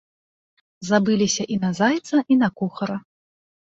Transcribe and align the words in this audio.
Забыліся 0.89 1.43
і 1.55 1.61
на 1.69 1.73
зайца 1.83 2.17
і 2.33 2.43
на 2.43 2.55
кухара. 2.61 2.97